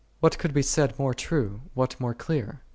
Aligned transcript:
"What 0.19 0.39
could 0.39 0.51
be 0.51 0.63
said 0.63 0.97
more 0.97 1.13
true, 1.13 1.61
what 1.75 1.99
more 1.99 2.15
clear? 2.15 2.63